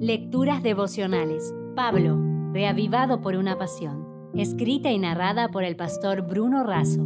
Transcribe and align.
Lecturas 0.00 0.62
devocionales. 0.62 1.54
Pablo, 1.74 2.20
reavivado 2.52 3.22
por 3.22 3.34
una 3.34 3.56
pasión. 3.56 4.30
Escrita 4.34 4.90
y 4.90 4.98
narrada 4.98 5.48
por 5.48 5.64
el 5.64 5.74
pastor 5.74 6.20
Bruno 6.20 6.64
Razo. 6.64 7.00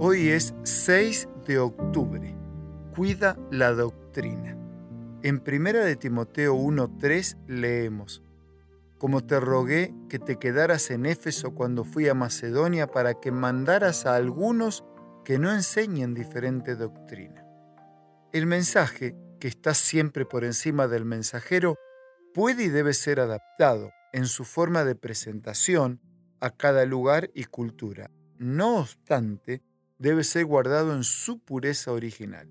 Hoy 0.00 0.30
es 0.30 0.52
6 0.64 1.28
de 1.46 1.60
octubre. 1.60 2.36
Cuida 2.96 3.38
la 3.52 3.70
doctrina. 3.70 4.58
En 5.22 5.40
1 5.46 5.84
de 5.84 5.94
Timoteo 5.94 6.56
1:3 6.56 7.36
leemos: 7.46 8.24
Como 8.98 9.24
te 9.24 9.38
rogué 9.38 9.94
que 10.08 10.18
te 10.18 10.40
quedaras 10.40 10.90
en 10.90 11.06
Éfeso 11.06 11.54
cuando 11.54 11.84
fui 11.84 12.08
a 12.08 12.14
Macedonia 12.14 12.88
para 12.88 13.14
que 13.14 13.30
mandaras 13.30 14.06
a 14.06 14.16
algunos 14.16 14.84
que 15.24 15.38
no 15.38 15.52
enseñen 15.52 16.14
diferente 16.14 16.74
doctrina. 16.74 17.46
El 18.32 18.46
mensaje, 18.46 19.14
que 19.38 19.48
está 19.48 19.74
siempre 19.74 20.24
por 20.24 20.44
encima 20.44 20.88
del 20.88 21.04
mensajero, 21.04 21.76
puede 22.34 22.64
y 22.64 22.68
debe 22.68 22.94
ser 22.94 23.20
adaptado 23.20 23.90
en 24.12 24.26
su 24.26 24.44
forma 24.44 24.84
de 24.84 24.94
presentación 24.94 26.00
a 26.40 26.50
cada 26.50 26.84
lugar 26.84 27.30
y 27.34 27.44
cultura. 27.44 28.10
No 28.38 28.78
obstante, 28.78 29.62
debe 29.98 30.24
ser 30.24 30.44
guardado 30.44 30.94
en 30.94 31.04
su 31.04 31.38
pureza 31.38 31.92
original. 31.92 32.48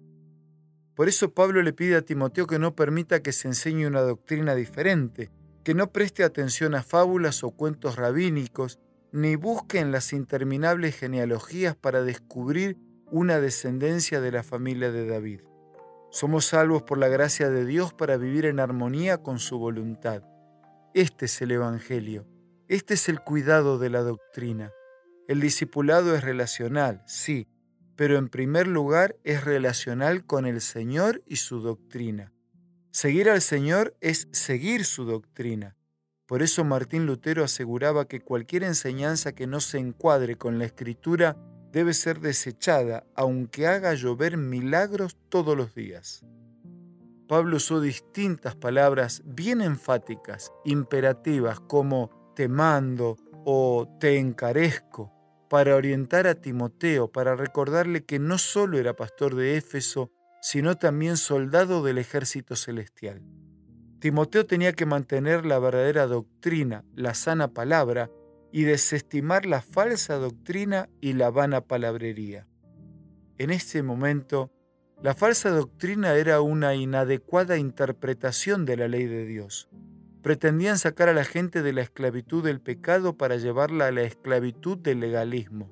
Por 0.96 1.10
eso 1.10 1.34
Pablo 1.34 1.62
le 1.62 1.74
pide 1.74 1.96
a 1.96 2.02
Timoteo 2.02 2.48
que 2.48 2.60
no 2.60 2.76
permita 2.76 3.22
que 3.22 3.34
se 3.34 3.48
enseñe 3.48 3.86
una 3.86 4.02
doctrina 4.02 4.56
diferente, 4.56 5.30
que 5.64 5.74
no 5.74 5.92
preste 5.92 6.24
atención 6.24 6.74
a 6.74 6.84
fábulas 6.84 7.44
o 7.44 7.52
cuentos 7.52 7.98
rabínicos, 7.98 8.80
ni 9.12 9.36
busquen 9.36 9.92
las 9.92 10.14
interminables 10.14 10.98
genealogías 10.98 11.76
para 11.76 12.02
descubrir 12.02 12.78
una 13.12 13.40
descendencia 13.40 14.22
de 14.22 14.32
la 14.32 14.44
familia 14.44 14.92
de 14.92 15.06
David. 15.06 15.42
Somos 16.16 16.46
salvos 16.46 16.82
por 16.82 16.98
la 16.98 17.10
gracia 17.10 17.50
de 17.50 17.66
Dios 17.66 17.94
para 17.94 18.16
vivir 18.16 18.46
en 18.46 18.62
armonía 18.62 19.18
con 19.18 19.38
su 19.38 19.60
voluntad. 19.60 20.24
Este 20.94 21.26
es 21.26 21.42
el 21.42 21.52
Evangelio, 21.52 22.26
este 22.70 22.94
es 22.94 23.10
el 23.10 23.20
cuidado 23.20 23.80
de 23.80 23.90
la 23.90 24.00
doctrina. 24.00 24.72
El 25.28 25.42
discipulado 25.42 26.16
es 26.16 26.24
relacional, 26.24 27.04
sí, 27.06 27.50
pero 27.98 28.18
en 28.18 28.30
primer 28.30 28.66
lugar 28.66 29.18
es 29.26 29.44
relacional 29.44 30.26
con 30.26 30.46
el 30.46 30.62
Señor 30.62 31.22
y 31.26 31.36
su 31.36 31.60
doctrina. 31.60 32.32
Seguir 32.92 33.30
al 33.30 33.42
Señor 33.42 33.98
es 34.00 34.30
seguir 34.32 34.86
su 34.86 35.04
doctrina. 35.04 35.76
Por 36.28 36.44
eso 36.44 36.64
Martín 36.64 37.06
Lutero 37.06 37.44
aseguraba 37.44 38.08
que 38.08 38.22
cualquier 38.22 38.64
enseñanza 38.64 39.34
que 39.34 39.48
no 39.48 39.60
se 39.60 39.80
encuadre 39.80 40.38
con 40.38 40.60
la 40.60 40.66
escritura 40.66 41.36
debe 41.76 41.94
ser 41.94 42.22
desechada, 42.22 43.06
aunque 43.16 43.68
haga 43.68 43.94
llover 43.96 44.38
milagros 44.38 45.18
todos 45.28 45.58
los 45.58 45.76
días. 45.76 46.26
Pablo 47.28 47.58
usó 47.58 47.82
distintas 47.82 48.56
palabras 48.56 49.22
bien 49.26 49.60
enfáticas, 49.60 50.54
imperativas, 50.64 51.60
como 51.60 52.32
te 52.34 52.48
mando 52.48 53.18
o 53.44 53.94
te 54.00 54.20
encarezco, 54.20 55.12
para 55.50 55.76
orientar 55.76 56.28
a 56.28 56.36
Timoteo, 56.36 57.12
para 57.12 57.36
recordarle 57.36 58.06
que 58.06 58.20
no 58.20 58.38
solo 58.38 58.78
era 58.78 58.96
pastor 58.96 59.36
de 59.36 59.58
Éfeso, 59.58 60.14
sino 60.42 60.78
también 60.78 61.18
soldado 61.18 61.84
del 61.84 61.98
ejército 61.98 62.56
celestial. 62.56 63.22
Timoteo 64.00 64.46
tenía 64.46 64.72
que 64.72 64.86
mantener 64.86 65.46
la 65.46 65.60
verdadera 65.60 66.08
doctrina, 66.08 66.86
la 66.96 67.14
sana 67.16 67.50
palabra, 67.50 68.10
y 68.56 68.64
desestimar 68.64 69.46
la 69.46 69.62
falsa 69.62 70.16
doctrina 70.16 70.88
y 71.02 71.12
la 71.12 71.30
vana 71.30 71.60
palabrería. 71.60 72.48
En 73.38 73.50
ese 73.50 73.84
momento, 73.84 74.50
la 75.04 75.14
falsa 75.14 75.50
doctrina 75.50 76.14
era 76.14 76.40
una 76.40 76.74
inadecuada 76.74 77.58
interpretación 77.58 78.64
de 78.64 78.78
la 78.78 78.88
ley 78.88 79.08
de 79.08 79.26
Dios. 79.26 79.68
Pretendían 80.24 80.78
sacar 80.78 81.10
a 81.10 81.14
la 81.14 81.26
gente 81.26 81.64
de 81.64 81.74
la 81.74 81.82
esclavitud 81.82 82.46
del 82.46 82.62
pecado 82.62 83.18
para 83.18 83.36
llevarla 83.36 83.88
a 83.88 83.92
la 83.92 84.04
esclavitud 84.04 84.78
del 84.78 85.02
legalismo. 85.02 85.70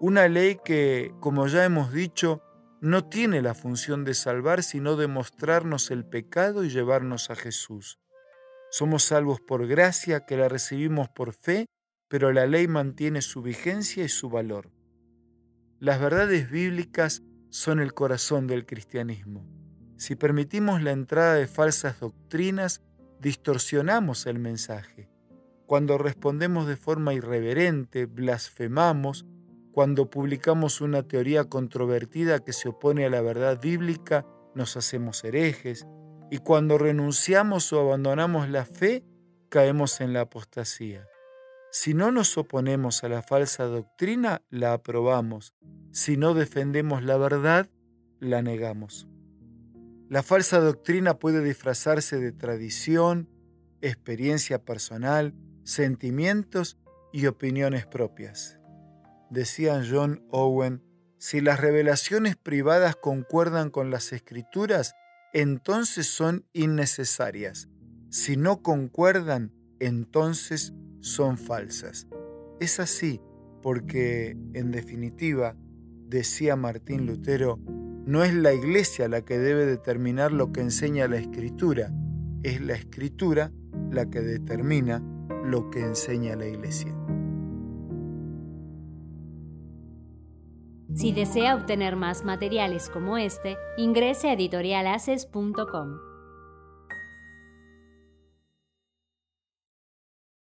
Una 0.00 0.26
ley 0.26 0.58
que, 0.64 1.14
como 1.20 1.46
ya 1.46 1.64
hemos 1.64 1.92
dicho, 1.92 2.42
no 2.80 3.04
tiene 3.04 3.42
la 3.42 3.54
función 3.54 4.04
de 4.04 4.14
salvar, 4.14 4.64
sino 4.64 4.96
de 4.96 5.06
mostrarnos 5.06 5.92
el 5.92 6.04
pecado 6.04 6.64
y 6.64 6.70
llevarnos 6.70 7.30
a 7.30 7.36
Jesús. 7.36 8.00
Somos 8.72 9.04
salvos 9.04 9.40
por 9.40 9.68
gracia, 9.68 10.26
que 10.26 10.36
la 10.36 10.48
recibimos 10.48 11.08
por 11.08 11.32
fe, 11.32 11.68
pero 12.08 12.32
la 12.32 12.46
ley 12.46 12.66
mantiene 12.66 13.22
su 13.22 13.42
vigencia 13.42 14.04
y 14.04 14.08
su 14.08 14.30
valor. 14.30 14.70
Las 15.78 16.00
verdades 16.00 16.50
bíblicas 16.50 17.22
son 17.50 17.80
el 17.80 17.94
corazón 17.94 18.46
del 18.46 18.66
cristianismo. 18.66 19.46
Si 19.96 20.16
permitimos 20.16 20.82
la 20.82 20.92
entrada 20.92 21.34
de 21.34 21.46
falsas 21.46 22.00
doctrinas, 22.00 22.82
distorsionamos 23.20 24.26
el 24.26 24.38
mensaje. 24.38 25.10
Cuando 25.66 25.98
respondemos 25.98 26.66
de 26.66 26.76
forma 26.76 27.14
irreverente, 27.14 28.06
blasfemamos, 28.06 29.26
cuando 29.72 30.08
publicamos 30.08 30.80
una 30.80 31.02
teoría 31.02 31.44
controvertida 31.44 32.40
que 32.40 32.52
se 32.52 32.70
opone 32.70 33.04
a 33.04 33.10
la 33.10 33.20
verdad 33.20 33.60
bíblica, 33.60 34.24
nos 34.54 34.76
hacemos 34.76 35.22
herejes, 35.24 35.86
y 36.30 36.38
cuando 36.38 36.78
renunciamos 36.78 37.72
o 37.72 37.80
abandonamos 37.80 38.48
la 38.48 38.64
fe, 38.64 39.04
caemos 39.48 40.00
en 40.00 40.12
la 40.12 40.22
apostasía. 40.22 41.06
Si 41.70 41.94
no 41.94 42.10
nos 42.12 42.36
oponemos 42.38 43.04
a 43.04 43.08
la 43.08 43.22
falsa 43.22 43.64
doctrina, 43.64 44.42
la 44.50 44.72
aprobamos. 44.72 45.54
Si 45.92 46.16
no 46.16 46.34
defendemos 46.34 47.02
la 47.02 47.16
verdad, 47.16 47.68
la 48.20 48.42
negamos. 48.42 49.08
La 50.08 50.22
falsa 50.22 50.60
doctrina 50.60 51.18
puede 51.18 51.42
disfrazarse 51.42 52.18
de 52.18 52.32
tradición, 52.32 53.28
experiencia 53.82 54.64
personal, 54.64 55.34
sentimientos 55.64 56.78
y 57.12 57.26
opiniones 57.26 57.86
propias 57.86 58.58
decía 59.30 59.82
John 59.88 60.24
Owen, 60.30 60.82
si 61.18 61.40
las 61.40 61.60
revelaciones 61.60 62.36
privadas 62.36 62.96
concuerdan 62.96 63.70
con 63.70 63.90
las 63.90 64.12
escrituras, 64.12 64.94
entonces 65.32 66.06
son 66.06 66.46
innecesarias. 66.52 67.68
Si 68.10 68.36
no 68.36 68.62
concuerdan, 68.62 69.52
entonces 69.80 70.72
son 71.00 71.38
falsas. 71.38 72.06
Es 72.60 72.80
así 72.80 73.20
porque, 73.62 74.36
en 74.54 74.70
definitiva, 74.70 75.56
decía 76.08 76.56
Martín 76.56 77.06
Lutero, 77.06 77.58
no 78.06 78.24
es 78.24 78.34
la 78.34 78.54
iglesia 78.54 79.08
la 79.08 79.22
que 79.22 79.38
debe 79.38 79.66
determinar 79.66 80.32
lo 80.32 80.52
que 80.52 80.60
enseña 80.60 81.08
la 81.08 81.18
escritura, 81.18 81.92
es 82.42 82.60
la 82.60 82.74
escritura 82.74 83.52
la 83.90 84.08
que 84.08 84.20
determina 84.20 85.02
lo 85.44 85.70
que 85.70 85.80
enseña 85.80 86.36
la 86.36 86.46
iglesia. 86.46 86.94
Si 90.94 91.12
desea 91.12 91.54
obtener 91.54 91.96
más 91.96 92.24
materiales 92.24 92.88
como 92.88 93.18
este, 93.18 93.56
ingrese 93.76 94.30
a 94.30 94.32
editorialaces.com. 94.32 96.07